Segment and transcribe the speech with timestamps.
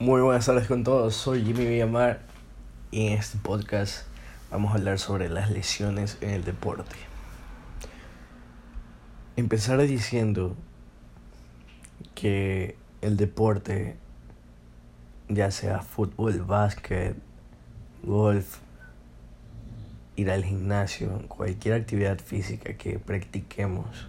[0.00, 2.18] Muy buenas tardes con todos, soy Jimmy Villamar
[2.90, 4.06] y en este podcast
[4.50, 6.96] vamos a hablar sobre las lesiones en el deporte.
[9.36, 10.56] Empezar diciendo
[12.16, 13.96] que el deporte,
[15.28, 17.14] ya sea fútbol, básquet,
[18.02, 18.58] golf,
[20.16, 24.08] ir al gimnasio, cualquier actividad física que practiquemos,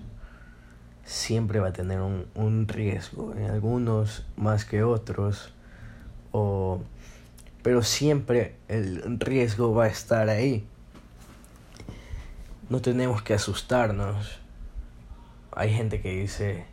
[1.04, 5.54] siempre va a tener un, un riesgo, en algunos más que otros
[6.36, 6.82] o,
[7.64, 10.68] pero siempre el riesgo va a estar ahí.
[12.70, 14.40] No tenemos que asustarnos.
[15.54, 16.66] Hay gente que dice,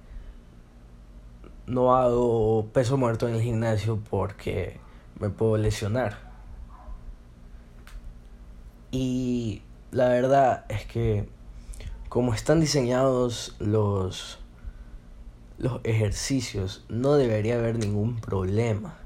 [1.67, 4.81] no hago peso muerto en el gimnasio porque
[5.21, 6.19] me puedo lesionar.
[8.91, 11.29] Y la verdad es que
[12.09, 14.41] como están diseñados los,
[15.59, 19.02] los ejercicios, no debería haber ningún problema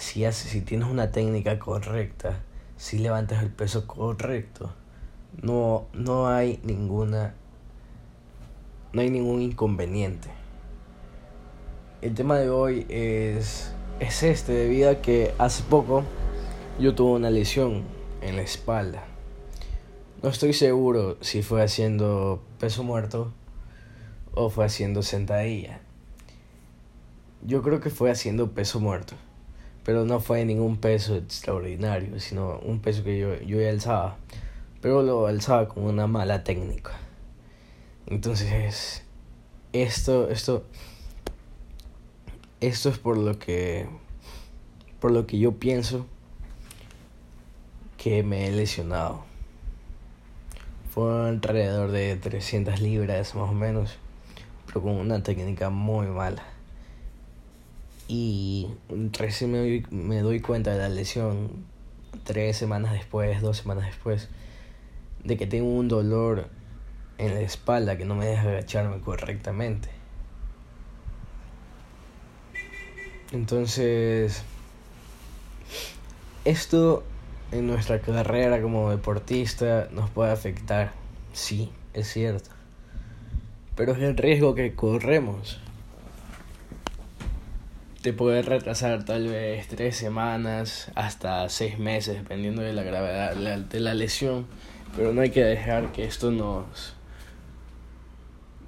[0.00, 2.40] si, si tienes una técnica correcta,
[2.76, 4.72] si levantas el peso correcto,
[5.42, 7.34] no, no hay ninguna
[8.92, 10.30] no hay ningún inconveniente.
[12.02, 16.02] El tema de hoy es, es este, debido a que hace poco
[16.80, 17.84] yo tuve una lesión
[18.20, 19.04] en la espalda.
[20.22, 23.32] No estoy seguro si fue haciendo peso muerto
[24.34, 25.80] o fue haciendo sentadilla.
[27.46, 29.14] Yo creo que fue haciendo peso muerto
[29.90, 34.18] pero no fue ningún peso extraordinario, sino un peso que yo, yo alzaba,
[34.80, 36.92] pero lo alzaba con una mala técnica.
[38.06, 39.02] Entonces,
[39.72, 40.64] esto, esto,
[42.60, 43.88] esto es por lo que,
[45.00, 46.06] por lo que yo pienso
[47.98, 49.24] que me he lesionado.
[50.94, 53.98] Fue alrededor de 300 libras más o menos,
[54.66, 56.49] pero con una técnica muy mala
[58.12, 58.66] y
[59.12, 61.64] recién me doy, me doy cuenta de la lesión
[62.24, 64.28] tres semanas después, dos semanas después,
[65.22, 66.48] de que tengo un dolor
[67.18, 69.90] en la espalda que no me deja agacharme correctamente.
[73.30, 74.42] Entonces,
[76.44, 77.04] esto
[77.52, 80.94] en nuestra carrera como deportista nos puede afectar,
[81.32, 82.50] sí, es cierto.
[83.76, 85.60] Pero es el riesgo que corremos
[88.02, 93.80] te puede retrasar tal vez tres semanas hasta seis meses, dependiendo de la gravedad de
[93.80, 94.46] la lesión.
[94.96, 96.94] Pero no hay que dejar que esto nos,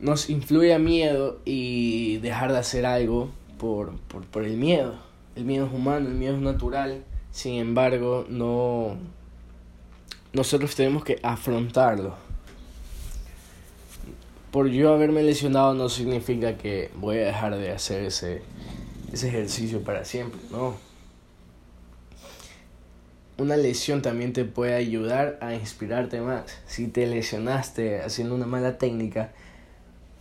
[0.01, 4.97] nos influya miedo y dejar de hacer algo por, por, por el miedo.
[5.35, 7.03] El miedo es humano, el miedo es natural.
[7.31, 8.99] Sin embargo, no
[10.33, 12.15] nosotros tenemos que afrontarlo.
[14.51, 18.43] Por yo haberme lesionado no significa que voy a dejar de hacer ese,
[19.13, 20.77] ese ejercicio para siempre, ¿no?
[23.39, 26.45] Una lesión también te puede ayudar a inspirarte más.
[26.67, 29.33] Si te lesionaste haciendo una mala técnica,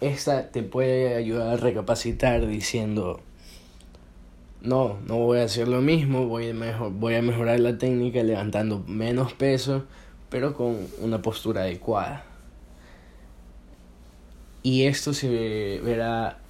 [0.02, 3.22] esta te puede ayudar a recapacitar diciendo,
[4.62, 8.24] no, no voy a hacer lo mismo, voy a, mejor, voy a mejorar la técnica
[8.24, 9.86] levantando menos peso,
[10.30, 12.26] pero con una postura adecuada.
[14.64, 16.41] Y esto se verá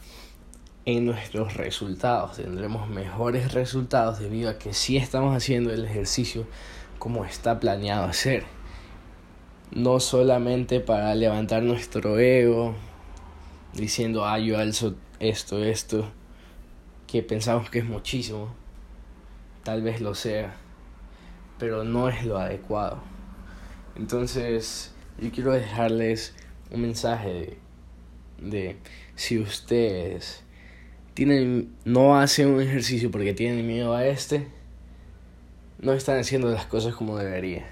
[0.86, 2.38] en nuestros resultados.
[2.38, 6.46] Tendremos mejores resultados debido a que si estamos haciendo el ejercicio
[7.00, 8.44] como está planeado hacer.
[9.72, 12.76] No solamente para levantar nuestro ego
[13.74, 16.12] diciendo, ah, yo alzo esto, esto,
[17.08, 18.54] que pensamos que es muchísimo.
[19.64, 20.56] Tal vez lo sea,
[21.60, 23.02] pero no es lo adecuado.
[23.96, 26.34] Entonces, yo quiero dejarles
[26.72, 27.58] un mensaje
[28.40, 28.78] de, de
[29.16, 30.44] si ustedes
[31.14, 34.48] tienen, no hacen un ejercicio porque tienen miedo a este,
[35.80, 37.68] no están haciendo las cosas como debería.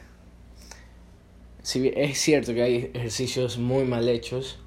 [1.62, 4.60] Si es cierto que hay ejercicios muy mal hechos,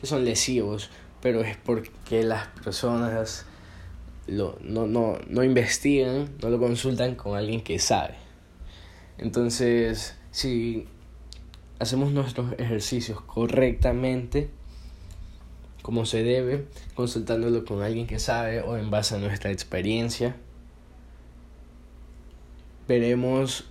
[0.00, 0.90] que son lesivos,
[1.20, 3.46] pero es porque las personas
[4.26, 8.14] lo, no, no, no investigan, no lo consultan con alguien que sabe.
[9.18, 10.86] Entonces, si
[11.78, 14.50] hacemos nuestros ejercicios correctamente,
[15.88, 20.36] como se debe, consultándolo con alguien que sabe o en base a nuestra experiencia.
[22.86, 23.64] Veremos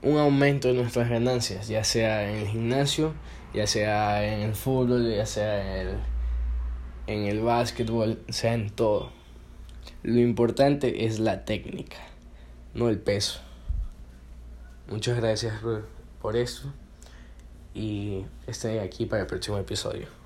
[0.00, 3.14] un aumento de nuestras ganancias, ya sea en el gimnasio,
[3.52, 5.96] ya sea en el fútbol, ya sea en el,
[7.08, 9.10] en el básquetbol, sea en todo.
[10.04, 11.96] Lo importante es la técnica,
[12.74, 13.40] no el peso.
[14.88, 15.88] Muchas gracias por,
[16.20, 16.72] por esto
[17.74, 20.21] y estoy aquí para el próximo episodio.